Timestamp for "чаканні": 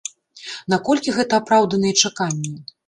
2.07-2.55